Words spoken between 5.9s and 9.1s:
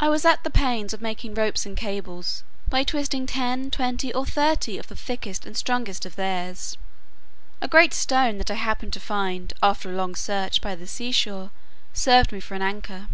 of theirs. A great stone that I happened to